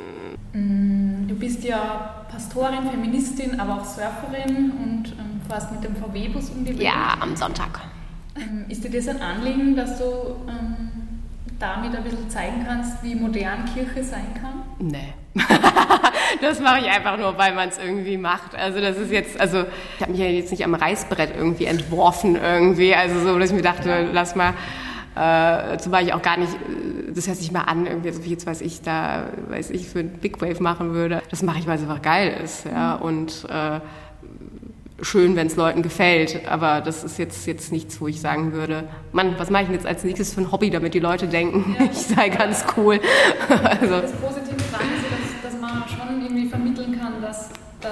[0.52, 6.50] Mm, Du bist ja Pastorin, Feministin, aber auch Surferin und ähm, fährst mit dem VW-Bus
[6.50, 6.82] um die Welt.
[6.82, 7.80] Ja, am Sonntag.
[8.36, 10.04] Ähm, ist dir das ein Anliegen, dass du
[10.48, 10.90] ähm,
[11.58, 14.62] damit ein bisschen zeigen kannst, wie modern Kirche sein kann?
[14.78, 15.14] Nee.
[16.40, 18.54] das mache ich einfach nur, weil man es irgendwie macht.
[18.54, 19.64] Also das ist jetzt, also
[19.96, 22.94] ich habe mich ja jetzt nicht am Reißbrett irgendwie entworfen irgendwie.
[22.94, 24.54] Also so, dass ich mir dachte, lass mal,
[25.16, 28.30] äh, war ich auch gar nicht, äh, das hört sich mal an, irgendwie, so wie
[28.30, 31.22] jetzt weiß ich, da, weiß ich, für ein Big Wave machen würde.
[31.30, 32.96] Das mache ich, weil es einfach geil ist, ja.
[32.96, 33.80] Und äh,
[35.00, 38.84] schön, wenn es Leuten gefällt, aber das ist jetzt, jetzt nichts, wo ich sagen würde,
[39.12, 41.76] Mann, was mache ich denn jetzt als nächstes für ein Hobby, damit die Leute denken,
[41.90, 43.00] ich sei ganz cool.
[43.48, 47.14] also, Das Positive daran ist ja, dass, dass man schon irgendwie vermitteln kann,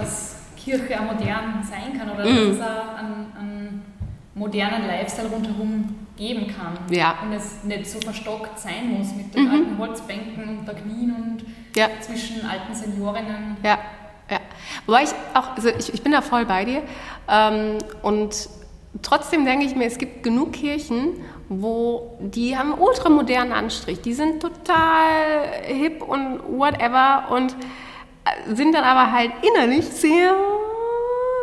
[0.00, 2.37] dass, Kirche auch modern sein kann oder Mhm.
[2.48, 3.83] dass es auch einen, einen
[4.35, 6.78] modernen Lifestyle rundherum geben kann.
[6.90, 7.16] Ja.
[7.22, 9.50] Und es nicht so verstockt sein muss mit den Mhm.
[9.50, 11.44] alten Holzbänken unter Knien und
[11.76, 11.88] Ja.
[12.00, 13.57] zwischen alten Seniorinnen.
[13.62, 13.78] Ja,
[14.30, 14.38] ja.
[14.87, 16.83] Wobei ich auch, also ich, ich bin da voll bei dir.
[17.28, 18.48] Ähm, und
[19.02, 21.09] trotzdem denke ich mir, es gibt genug Kirchen,
[21.50, 24.00] wo die haben einen ultramodernen Anstrich.
[24.00, 27.54] Die sind total hip und whatever und
[28.46, 30.34] sind dann aber halt innerlich sehr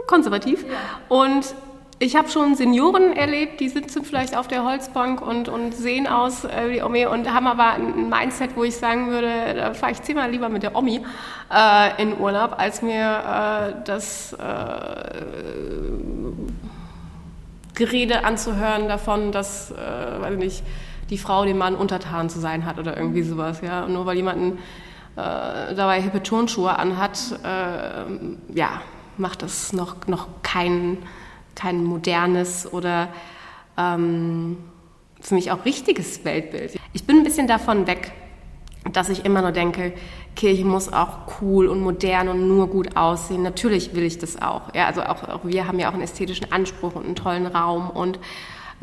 [0.07, 0.65] konservativ.
[1.09, 1.55] Und
[1.99, 6.45] ich habe schon Senioren erlebt, die sitzen vielleicht auf der Holzbank und, und sehen aus
[6.45, 10.01] äh, wie Omi und haben aber ein Mindset, wo ich sagen würde, da fahre ich
[10.01, 11.05] zehnmal lieber mit der Omi
[11.53, 14.37] äh, in Urlaub, als mir äh, das äh,
[17.75, 20.63] Gerede anzuhören davon, dass, äh, weiß nicht,
[21.11, 23.61] die Frau dem Mann untertan zu sein hat oder irgendwie sowas.
[23.61, 23.83] Ja?
[23.83, 24.57] Und nur weil jemand
[25.15, 28.81] äh, dabei hippe Turnschuhe anhat, äh, ja,
[29.17, 30.97] macht das noch, noch kein,
[31.55, 33.09] kein modernes oder
[33.77, 34.57] ähm,
[35.19, 36.79] für mich auch richtiges Weltbild.
[36.93, 38.13] Ich bin ein bisschen davon weg,
[38.91, 39.93] dass ich immer nur denke,
[40.35, 43.43] Kirche muss auch cool und modern und nur gut aussehen.
[43.43, 44.73] Natürlich will ich das auch.
[44.73, 47.89] Ja, also auch, auch wir haben ja auch einen ästhetischen Anspruch und einen tollen Raum
[47.89, 48.19] und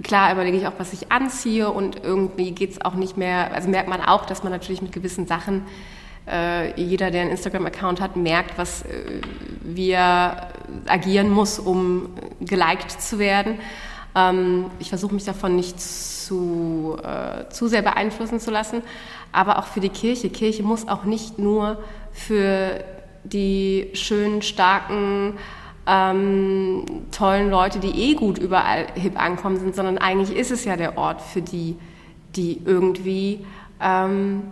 [0.03, 3.69] klar überlege ich auch, was ich anziehe und irgendwie geht es auch nicht mehr, also
[3.69, 5.65] merkt man auch, dass man natürlich mit gewissen Sachen
[6.31, 9.21] äh, jeder, der einen Instagram-Account hat, merkt, was äh,
[9.63, 10.49] wir
[10.87, 12.11] agieren muss, um
[12.41, 13.59] geliked zu werden.
[14.15, 18.83] Ähm, ich versuche mich davon nicht zu, äh, zu sehr beeinflussen zu lassen,
[19.33, 20.31] aber auch für die Kirche.
[20.31, 21.79] Kirche muss auch nicht nur
[22.13, 22.85] für
[23.25, 25.35] die schönen, starken,
[25.87, 30.77] ähm, tollen Leute, die eh gut überall hip ankommen sind, sondern eigentlich ist es ja
[30.77, 31.77] der Ort für die,
[32.37, 33.47] die irgendwie
[33.81, 34.43] ähm,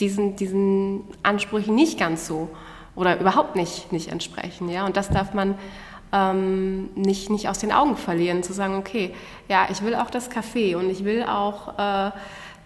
[0.00, 2.48] diesen, diesen Ansprüchen nicht ganz so
[2.94, 4.68] oder überhaupt nicht, nicht entsprechen.
[4.68, 4.86] Ja?
[4.86, 5.56] Und das darf man
[6.12, 9.14] ähm, nicht, nicht aus den Augen verlieren, zu sagen, okay,
[9.48, 12.10] ja, ich will auch das Café und ich will auch äh,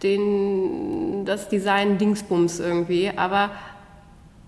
[0.02, 3.50] den, das Design Dingsbums irgendwie, aber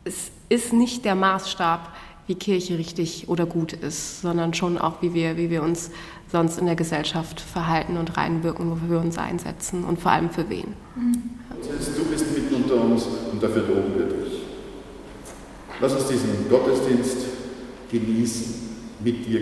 [0.05, 1.89] es ist nicht der Maßstab,
[2.27, 5.91] wie Kirche richtig oder gut ist, sondern schon auch, wie wir, wie wir uns
[6.31, 10.49] sonst in der Gesellschaft verhalten und reinwirken, wofür wir uns einsetzen und vor allem für
[10.49, 10.75] wen.
[11.61, 14.43] Das heißt, du bist mitten unter uns und dafür loben wir dich.
[15.81, 17.19] Lass uns diesen Gottesdienst
[17.91, 18.55] genießen
[19.01, 19.41] mit dir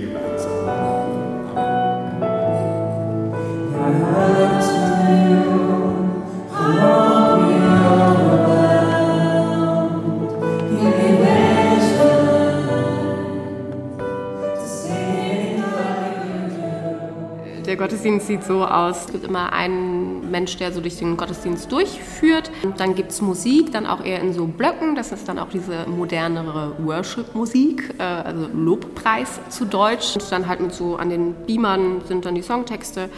[17.72, 21.72] Der Gottesdienst sieht so aus, es gibt immer einen Mensch, der so durch den Gottesdienst
[21.72, 22.50] durchführt.
[22.64, 24.94] Und dann gibt es Musik, dann auch eher in so Blöcken.
[24.94, 30.16] Das ist dann auch diese modernere Worship-Musik, äh, also Lobpreis zu Deutsch.
[30.16, 33.08] Und dann halt mit so an den Beamern sind dann die Songtexte.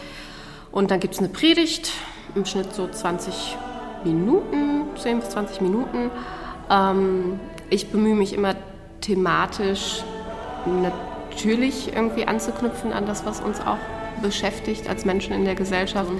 [0.71, 1.91] Und dann gibt es eine Predigt,
[2.33, 3.57] im Schnitt so 20
[4.05, 6.11] Minuten, 10 bis 20 Minuten.
[6.69, 8.55] Ähm, ich bemühe mich immer
[9.01, 10.05] thematisch
[10.65, 13.79] natürlich irgendwie anzuknüpfen an das, was uns auch
[14.21, 16.11] beschäftigt als Menschen in der Gesellschaft.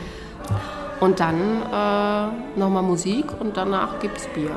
[1.00, 4.52] Und dann äh, nochmal Musik und danach gibt es Bier.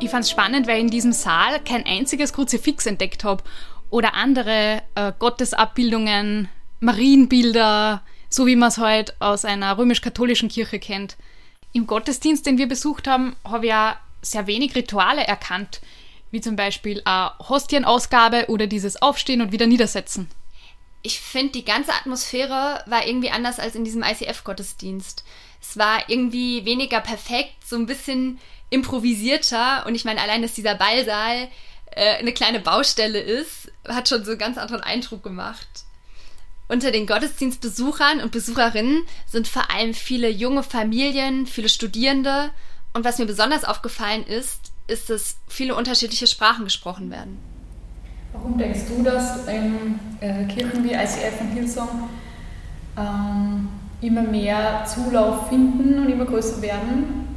[0.00, 3.42] Ich fand es spannend, weil ich in diesem Saal kein einziges Kruzifix entdeckt habe
[3.88, 6.48] oder andere äh, Gottesabbildungen,
[6.80, 11.16] Marienbilder, so wie man es halt aus einer römisch-katholischen Kirche kennt.
[11.72, 15.80] Im Gottesdienst, den wir besucht haben, habe ich ja sehr wenig Rituale erkannt,
[16.30, 20.30] wie zum Beispiel eine Hostienausgabe oder dieses Aufstehen und wieder Niedersetzen.
[21.02, 25.24] Ich finde, die ganze Atmosphäre war irgendwie anders als in diesem ICF-Gottesdienst.
[25.60, 28.38] Es war irgendwie weniger perfekt, so ein bisschen
[28.70, 29.84] improvisierter.
[29.86, 31.48] Und ich meine, allein, dass dieser Ballsaal
[31.90, 35.68] äh, eine kleine Baustelle ist, hat schon so einen ganz anderen Eindruck gemacht.
[36.72, 42.48] Unter den Gottesdienstbesuchern und Besucherinnen sind vor allem viele junge Familien, viele Studierende.
[42.94, 47.36] Und was mir besonders aufgefallen ist, ist, dass viele unterschiedliche Sprachen gesprochen werden.
[48.32, 52.08] Warum denkst du, dass in äh, Kirchen wie ICF und Hillsong
[52.96, 53.68] ähm,
[54.00, 57.28] immer mehr Zulauf finden und immer größer werden,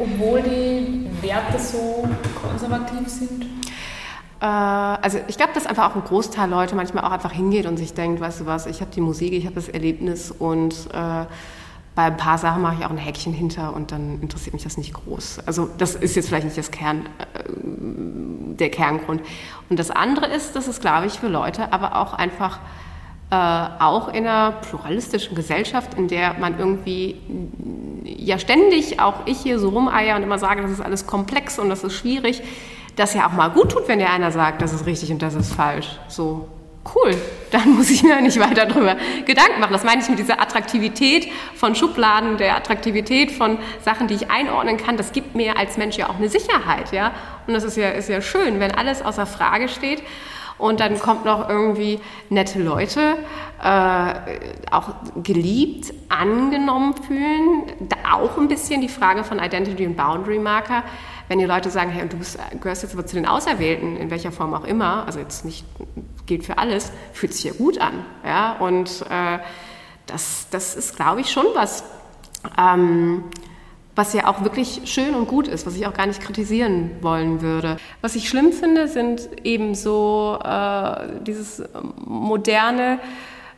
[0.00, 2.08] obwohl die Werte so
[2.42, 3.46] konservativ sind?
[4.44, 7.78] Äh, also ich glaube, dass einfach auch ein Großteil Leute manchmal auch einfach hingeht und
[7.78, 11.24] sich denkt, weißt du was, ich habe die Musik, ich habe das Erlebnis und äh,
[11.94, 14.76] bei ein paar Sachen mache ich auch ein Häkchen hinter und dann interessiert mich das
[14.76, 15.40] nicht groß.
[15.46, 17.48] Also das ist jetzt vielleicht nicht das Kern, äh,
[18.58, 19.22] der Kerngrund.
[19.70, 22.58] Und das andere ist, dass es, glaube ich, für Leute aber auch einfach
[23.30, 27.16] äh, auch in einer pluralistischen Gesellschaft, in der man irgendwie
[28.04, 31.70] ja ständig, auch ich hier so rumeier und immer sage, das ist alles komplex und
[31.70, 32.42] das ist schwierig,
[32.96, 35.34] das ja auch mal gut tut, wenn dir einer sagt, das ist richtig und das
[35.34, 35.98] ist falsch.
[36.08, 36.48] So,
[36.94, 37.14] cool,
[37.50, 39.72] dann muss ich mir nicht weiter darüber Gedanken machen.
[39.72, 44.76] Das meine ich mit dieser Attraktivität von Schubladen, der Attraktivität von Sachen, die ich einordnen
[44.76, 44.96] kann.
[44.96, 47.12] Das gibt mir als Mensch ja auch eine Sicherheit, ja.
[47.46, 50.02] Und das ist ja, ist ja schön, wenn alles außer Frage steht.
[50.56, 51.98] Und dann kommt noch irgendwie
[52.30, 53.16] nette Leute,
[53.60, 54.14] äh,
[54.70, 57.64] auch geliebt, angenommen fühlen.
[57.80, 60.84] Da auch ein bisschen die Frage von Identity und Boundary Marker
[61.28, 64.32] wenn die Leute sagen, hey, du bist, gehörst jetzt aber zu den Auserwählten, in welcher
[64.32, 65.64] Form auch immer, also jetzt nicht
[66.26, 68.04] gilt für alles, fühlt sich ja gut an.
[68.24, 68.56] Ja?
[68.58, 69.38] Und äh,
[70.06, 71.84] das, das ist, glaube ich, schon was,
[72.58, 73.24] ähm,
[73.94, 77.40] was ja auch wirklich schön und gut ist, was ich auch gar nicht kritisieren wollen
[77.40, 77.76] würde.
[78.00, 81.62] Was ich schlimm finde, sind eben so äh, dieses
[82.04, 82.98] moderne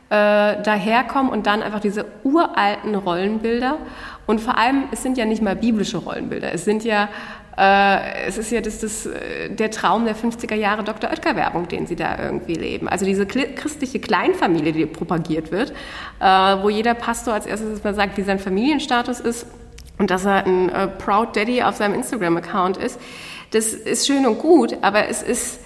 [0.08, 3.78] äh, daherkommen und dann einfach diese uralten Rollenbilder.
[4.26, 7.08] Und vor allem, es sind ja nicht mal biblische Rollenbilder, es sind ja
[7.56, 11.10] es ist ja das, das, äh, der Traum der 50er Jahre Dr.
[11.10, 12.88] Oetker-Werbung, den sie da irgendwie leben.
[12.88, 15.72] Also diese christliche Kleinfamilie, die propagiert wird,
[16.20, 19.46] äh, wo jeder Pastor als erstes mal sagt, wie sein Familienstatus ist
[19.98, 23.00] und dass er ein äh, Proud Daddy auf seinem Instagram-Account ist.
[23.52, 25.60] Das ist schön und gut, aber es ist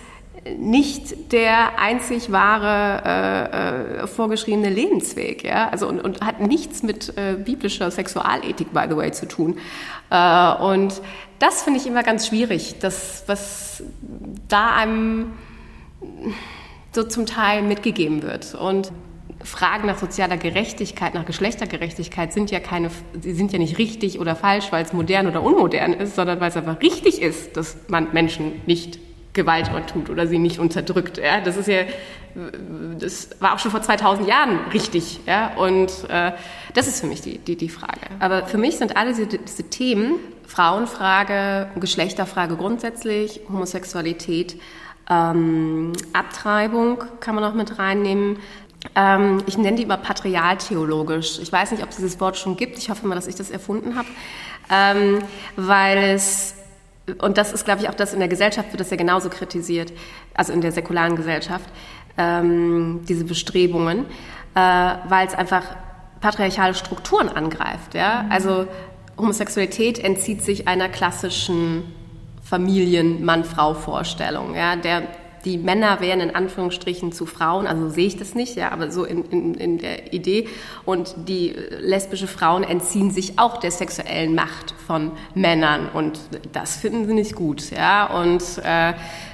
[0.58, 7.16] nicht der einzig wahre äh, äh, vorgeschriebene Lebensweg, ja, also und, und hat nichts mit
[7.16, 9.58] äh, biblischer Sexualethik, by the way, zu tun.
[10.10, 11.02] Äh, und
[11.40, 13.82] das finde ich immer ganz schwierig, das, was
[14.46, 15.32] da einem
[16.92, 18.54] so zum Teil mitgegeben wird.
[18.54, 18.92] Und
[19.42, 24.36] Fragen nach sozialer Gerechtigkeit, nach Geschlechtergerechtigkeit sind ja keine, sie sind ja nicht richtig oder
[24.36, 28.12] falsch, weil es modern oder unmodern ist, sondern weil es einfach richtig ist, dass man
[28.12, 28.98] Menschen nicht
[29.32, 31.18] Gewalt tut oder sie nicht unterdrückt.
[31.18, 31.40] Ja?
[31.40, 31.82] Das ist ja,
[32.98, 35.20] das war auch schon vor 2000 Jahren richtig.
[35.26, 35.54] Ja?
[35.56, 36.32] Und äh,
[36.74, 38.00] das ist für mich die, die, die Frage.
[38.18, 40.14] Aber für mich sind alle diese, diese Themen,
[40.46, 44.60] Frauenfrage, Geschlechterfrage grundsätzlich, Homosexualität,
[45.08, 48.38] ähm, Abtreibung kann man auch mit reinnehmen.
[48.94, 51.38] Ähm, ich nenne die immer patrialtheologisch.
[51.40, 52.78] Ich weiß nicht, ob es dieses Wort schon gibt.
[52.78, 54.08] Ich hoffe mal, dass ich das erfunden habe.
[54.70, 55.18] Ähm,
[55.56, 56.54] weil es
[57.18, 59.92] und das ist, glaube ich, auch das in der Gesellschaft wird das ja genauso kritisiert,
[60.34, 61.68] also in der säkularen Gesellschaft,
[62.18, 64.06] ähm, diese Bestrebungen,
[64.54, 65.62] äh, weil es einfach
[66.20, 67.94] patriarchale Strukturen angreift.
[67.94, 68.24] Ja?
[68.24, 68.32] Mhm.
[68.32, 68.66] Also
[69.16, 71.84] Homosexualität entzieht sich einer klassischen
[72.42, 74.54] Familien-Mann-Frau-Vorstellung.
[74.54, 74.76] Ja?
[74.76, 75.02] Der
[75.44, 79.04] die Männer wären in Anführungsstrichen zu Frauen, also sehe ich das nicht, ja, aber so
[79.04, 80.48] in, in, in der Idee.
[80.84, 86.18] Und die lesbische Frauen entziehen sich auch der sexuellen Macht von Männern und
[86.52, 88.06] das finden sie nicht gut, ja.
[88.06, 88.92] Und äh,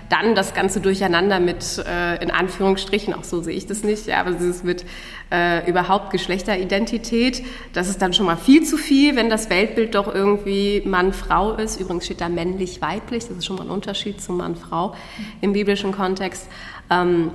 [0.09, 4.21] dann das Ganze durcheinander mit, äh, in Anführungsstrichen, auch so sehe ich das nicht, ja,
[4.21, 4.85] aber dieses mit
[5.31, 7.43] äh, überhaupt Geschlechteridentität,
[7.73, 11.81] das ist dann schon mal viel zu viel, wenn das Weltbild doch irgendwie Mann-Frau ist.
[11.81, 14.95] Übrigens steht da männlich-weiblich, das ist schon mal ein Unterschied zu Mann-Frau
[15.41, 16.49] im biblischen Kontext.
[16.91, 17.31] Ähm,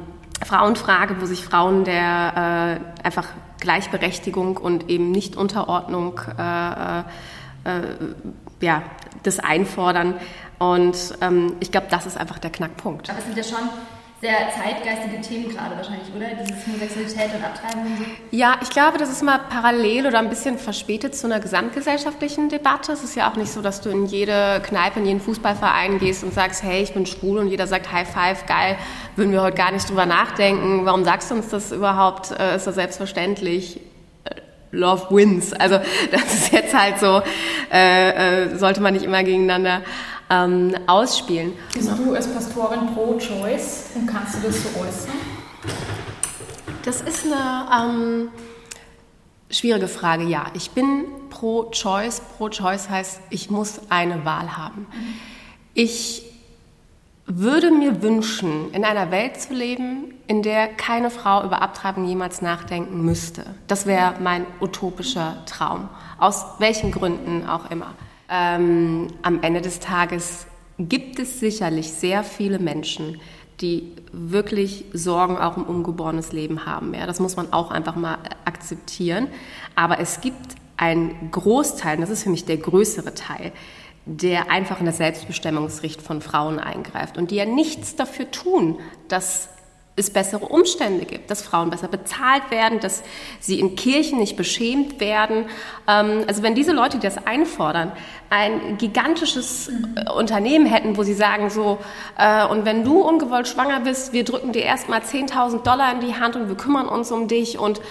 [0.45, 3.27] Frauenfrage, wo sich Frauen der äh, einfach
[3.59, 7.03] Gleichberechtigung und eben nicht Unterordnung äh, äh,
[7.65, 7.81] äh
[8.59, 8.83] ja,
[9.23, 10.15] das einfordern.
[10.61, 13.09] Und ähm, ich glaube, das ist einfach der Knackpunkt.
[13.09, 13.67] Aber es sind ja schon
[14.21, 16.27] sehr zeitgeistige Themen gerade wahrscheinlich, oder?
[16.39, 18.03] Dieses Homosexualität und Abtreibung und so.
[18.29, 22.91] Ja, ich glaube, das ist mal parallel oder ein bisschen verspätet zu einer gesamtgesellschaftlichen Debatte.
[22.91, 26.23] Es ist ja auch nicht so, dass du in jede Kneipe, in jeden Fußballverein gehst
[26.23, 28.77] und sagst, hey, ich bin schwul und jeder sagt High Five, geil,
[29.15, 30.85] würden wir heute gar nicht drüber nachdenken.
[30.85, 32.39] Warum sagst du uns das überhaupt?
[32.39, 33.79] Äh, ist das selbstverständlich?
[34.71, 35.53] Love wins.
[35.53, 35.79] Also
[36.11, 37.21] das ist jetzt halt so,
[37.73, 39.81] äh, äh, sollte man nicht immer gegeneinander
[40.31, 41.53] ähm, ausspielen.
[41.73, 45.11] Bist du als Pastorin pro Choice und kannst du das so äußern?
[46.83, 48.29] Das ist eine, ähm,
[49.51, 50.45] schwierige Frage, ja.
[50.53, 52.21] Ich bin pro Choice.
[52.37, 54.87] Pro Choice heißt, ich muss eine Wahl haben.
[55.73, 56.23] Ich
[57.25, 62.41] würde mir wünschen, in einer Welt zu leben, in der keine Frau über Abtreibung jemals
[62.41, 63.45] nachdenken müsste.
[63.67, 65.89] Das wäre mein utopischer Traum.
[66.17, 67.93] Aus welchen Gründen auch immer.
[68.31, 70.47] Ähm, am Ende des Tages
[70.79, 73.19] gibt es sicherlich sehr viele Menschen,
[73.59, 76.93] die wirklich Sorgen auch um ungeborenes Leben haben.
[76.93, 79.27] Ja, das muss man auch einfach mal akzeptieren.
[79.75, 83.51] Aber es gibt einen Großteil, und das ist für mich der größere Teil,
[84.05, 89.49] der einfach in das Selbstbestimmungsrecht von Frauen eingreift und die ja nichts dafür tun, dass
[89.97, 93.03] es bessere Umstände gibt, dass Frauen besser bezahlt werden, dass
[93.39, 95.45] sie in Kirchen nicht beschämt werden.
[95.87, 97.91] Ähm, also wenn diese Leute, die das einfordern,
[98.29, 101.77] ein gigantisches äh, Unternehmen hätten, wo sie sagen so,
[102.17, 106.15] äh, und wenn du ungewollt schwanger bist, wir drücken dir erstmal 10.000 Dollar in die
[106.15, 107.81] Hand und wir kümmern uns um dich und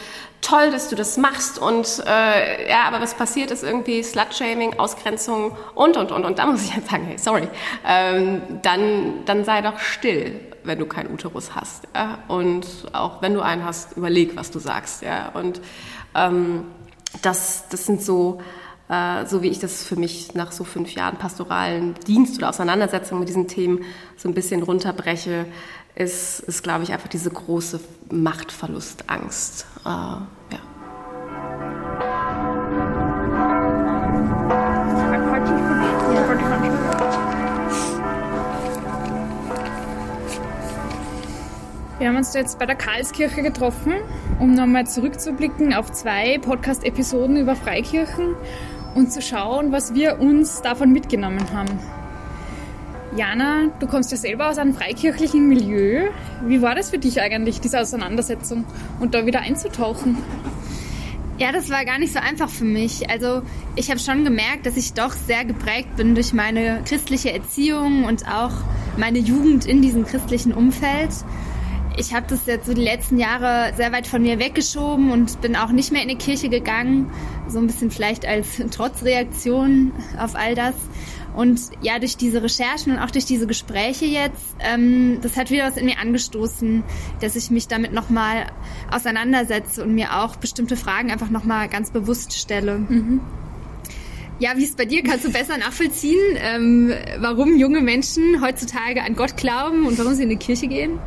[0.40, 5.54] toll, dass du das machst und äh, ja, aber was passiert ist irgendwie Slutshaming, Ausgrenzung
[5.74, 7.48] und und und und da muss ich jetzt sagen, hey, sorry,
[7.86, 12.18] ähm, dann dann sei doch still, wenn du keinen Uterus hast ja?
[12.28, 15.60] und auch wenn du einen hast, überleg, was du sagst, ja und
[16.14, 16.64] ähm,
[17.22, 18.40] das das sind so
[18.90, 23.20] äh, so wie ich das für mich nach so fünf Jahren pastoralen Dienst oder Auseinandersetzung
[23.20, 23.84] mit diesen Themen
[24.16, 25.46] so ein bisschen runterbreche,
[25.94, 27.80] ist, ist glaube ich, einfach diese große
[28.10, 29.66] Machtverlustangst.
[29.84, 30.60] Äh, ja.
[42.00, 43.92] Wir haben uns jetzt bei der Karlskirche getroffen,
[44.38, 48.36] um nochmal zurückzublicken auf zwei Podcast-Episoden über Freikirchen
[48.94, 51.78] und zu schauen, was wir uns davon mitgenommen haben.
[53.14, 56.08] Jana, du kommst ja selber aus einem freikirchlichen Milieu.
[56.46, 58.64] Wie war das für dich eigentlich, diese Auseinandersetzung
[58.98, 60.16] und da wieder einzutauchen?
[61.36, 63.10] Ja, das war gar nicht so einfach für mich.
[63.10, 63.42] Also
[63.76, 68.26] ich habe schon gemerkt, dass ich doch sehr geprägt bin durch meine christliche Erziehung und
[68.26, 68.52] auch
[68.96, 71.10] meine Jugend in diesem christlichen Umfeld.
[72.00, 75.54] Ich habe das jetzt so die letzten Jahre sehr weit von mir weggeschoben und bin
[75.54, 77.12] auch nicht mehr in die Kirche gegangen.
[77.46, 80.74] So ein bisschen vielleicht als Trotzreaktion auf all das.
[81.36, 85.64] Und ja, durch diese Recherchen und auch durch diese Gespräche jetzt, ähm, das hat wieder
[85.64, 86.84] was in mir angestoßen,
[87.20, 88.46] dass ich mich damit nochmal
[88.90, 92.78] auseinandersetze und mir auch bestimmte Fragen einfach nochmal ganz bewusst stelle.
[92.78, 93.20] Mhm.
[94.38, 95.02] Ja, wie ist es bei dir?
[95.02, 100.22] Kannst du besser nachvollziehen, ähm, warum junge Menschen heutzutage an Gott glauben und warum sie
[100.22, 100.98] in die Kirche gehen?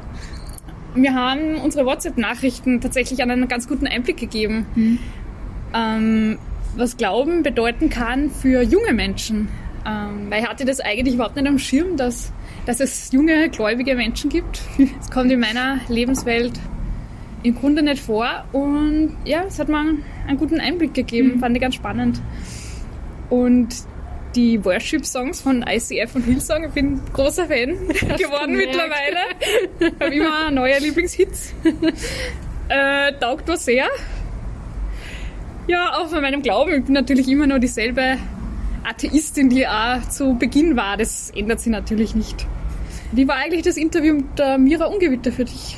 [0.96, 5.00] Wir haben unsere WhatsApp-Nachrichten tatsächlich einen ganz guten Einblick gegeben, mhm.
[5.74, 6.38] ähm,
[6.76, 9.48] was Glauben bedeuten kann für junge Menschen.
[9.86, 12.32] Ähm, weil ich hatte das eigentlich überhaupt nicht am Schirm, dass,
[12.66, 14.62] dass es junge, gläubige Menschen gibt.
[15.00, 16.54] Es kommt in meiner Lebenswelt
[17.44, 18.46] im Grunde nicht vor.
[18.54, 21.40] Und ja, es hat mir einen guten Einblick gegeben, mhm.
[21.40, 22.22] fand ich ganz spannend.
[23.30, 23.76] Und
[24.36, 29.20] die Worship-Songs von ICF und Hillsong, ich bin großer Fan geworden mittlerweile.
[29.80, 31.54] Ich habe immer neue Lieblingshits.
[32.70, 33.88] Äh, taugt was sehr.
[35.68, 36.74] Ja, auch von meinem Glauben.
[36.74, 38.18] Ich bin natürlich immer noch dieselbe
[38.84, 40.96] Atheistin, die auch zu Beginn war.
[40.96, 42.48] Das ändert sich natürlich nicht.
[43.12, 45.78] Wie war eigentlich das Interview mit der Mira Ungewitter für dich?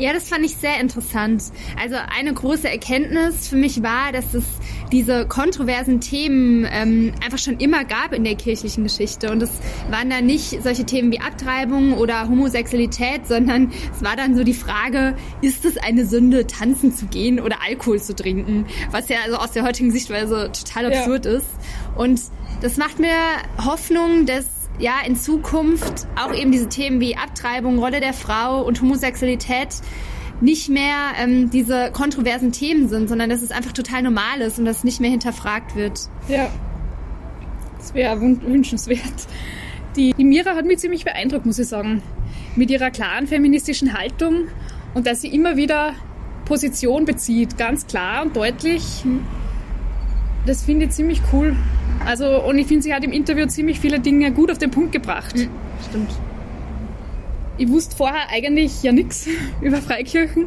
[0.00, 1.42] Ja, das fand ich sehr interessant.
[1.78, 4.44] Also eine große Erkenntnis für mich war, dass es
[4.90, 9.30] diese kontroversen Themen ähm, einfach schon immer gab in der kirchlichen Geschichte.
[9.30, 9.50] Und es
[9.90, 14.54] waren dann nicht solche Themen wie Abtreibung oder Homosexualität, sondern es war dann so die
[14.54, 18.64] Frage, ist es eine Sünde, tanzen zu gehen oder Alkohol zu trinken?
[18.92, 21.32] Was ja also aus der heutigen Sichtweise total absurd ja.
[21.32, 21.46] ist.
[21.94, 22.22] Und
[22.62, 23.12] das macht mir
[23.62, 28.80] Hoffnung, dass ja in Zukunft auch eben diese Themen wie Abtreibung, Rolle der Frau und
[28.80, 29.68] Homosexualität
[30.40, 34.64] nicht mehr ähm, diese kontroversen Themen sind, sondern dass es einfach total normal ist und
[34.64, 36.08] das nicht mehr hinterfragt wird.
[36.28, 36.50] Ja,
[37.78, 39.00] das wäre wünschenswert.
[39.96, 42.02] Die, die Mira hat mich ziemlich beeindruckt, muss ich sagen,
[42.56, 44.48] mit ihrer klaren feministischen Haltung
[44.94, 45.94] und dass sie immer wieder
[46.44, 49.04] Position bezieht, ganz klar und deutlich.
[50.46, 51.56] Das finde ich ziemlich cool.
[52.04, 54.92] Also, und ich finde, sie hat im Interview ziemlich viele Dinge gut auf den Punkt
[54.92, 55.36] gebracht.
[55.36, 55.48] Mhm,
[55.88, 56.10] stimmt.
[57.58, 59.28] Ich wusste vorher eigentlich ja nichts
[59.60, 60.46] über Freikirchen.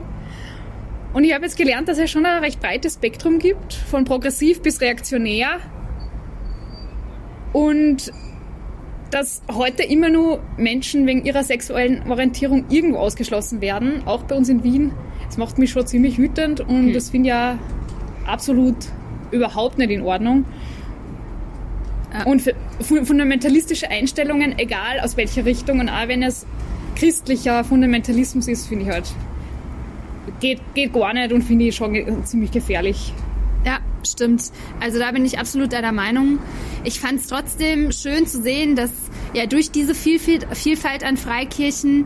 [1.14, 4.62] Und ich habe jetzt gelernt, dass es schon ein recht breites Spektrum gibt, von progressiv
[4.62, 5.60] bis reaktionär.
[7.52, 8.12] Und
[9.12, 14.50] dass heute immer nur Menschen wegen ihrer sexuellen Orientierung irgendwo ausgeschlossen werden, auch bei uns
[14.50, 14.92] in Wien.
[15.28, 16.94] Das macht mich schon ziemlich wütend und mhm.
[16.94, 17.60] das finde ich ja
[18.26, 18.76] absolut
[19.34, 20.46] überhaupt nicht in Ordnung.
[22.26, 26.46] Und fundamentalistische Einstellungen, egal aus welcher Richtung, und auch wenn es
[26.96, 29.12] christlicher Fundamentalismus ist, finde ich halt,
[30.40, 33.14] geht, geht gar nicht und finde ich schon ziemlich gefährlich.
[33.66, 34.52] Ja, stimmt.
[34.80, 36.38] Also da bin ich absolut deiner Meinung.
[36.84, 38.92] Ich fand es trotzdem schön zu sehen, dass
[39.34, 42.06] ja durch diese Vielfalt an Freikirchen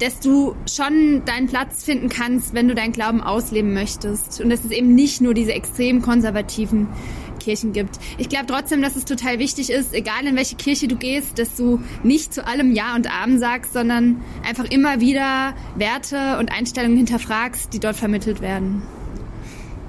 [0.00, 4.40] dass du schon deinen Platz finden kannst, wenn du deinen Glauben ausleben möchtest.
[4.40, 6.88] Und dass es eben nicht nur diese extrem konservativen
[7.38, 8.00] Kirchen gibt.
[8.18, 11.54] Ich glaube trotzdem, dass es total wichtig ist, egal in welche Kirche du gehst, dass
[11.54, 16.96] du nicht zu allem Ja und Amen sagst, sondern einfach immer wieder Werte und Einstellungen
[16.96, 18.82] hinterfragst, die dort vermittelt werden.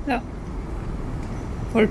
[0.08, 0.22] Ja.
[1.74, 1.90] Voll.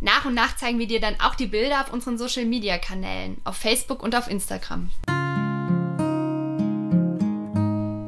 [0.00, 3.38] Nach und nach zeigen wir dir dann auch die Bilder auf unseren Social Media Kanälen,
[3.44, 4.90] auf Facebook und auf Instagram.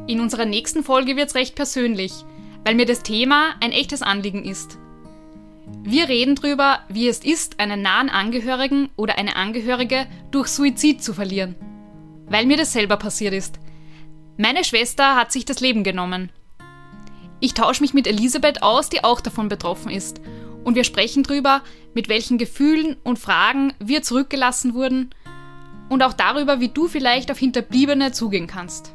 [0.09, 2.13] In unserer nächsten Folge wird es recht persönlich,
[2.65, 4.79] weil mir das Thema ein echtes Anliegen ist.
[5.83, 11.13] Wir reden darüber, wie es ist, einen nahen Angehörigen oder eine Angehörige durch Suizid zu
[11.13, 11.57] verlieren.
[12.29, 13.59] Weil mir das selber passiert ist.
[14.37, 16.31] Meine Schwester hat sich das Leben genommen.
[17.41, 20.21] Ich tausche mich mit Elisabeth aus, die auch davon betroffen ist
[20.67, 21.63] und wir sprechen darüber,
[21.95, 25.11] mit welchen Gefühlen und Fragen wir zurückgelassen wurden
[25.89, 28.93] und auch darüber, wie du vielleicht auf Hinterbliebene zugehen kannst.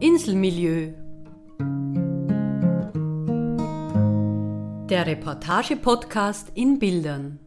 [0.00, 0.92] Inselmilieu
[4.88, 7.36] Der Reportage-Podcast in Bildern